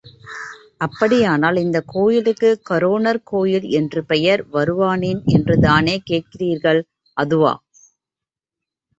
அப்படியானால் 0.81 1.55
இந்தக் 1.55 1.87
கோயிலுக்குக் 1.87 2.61
காரோணர் 2.69 3.19
கோயில் 3.23 3.67
என்று 3.71 4.05
பெயர் 4.05 4.41
வருவானேன் 4.53 5.21
என்றுதானே 5.27 5.95
கேட்கிறீர்கள், 6.09 6.81
அதுவா? 7.17 7.53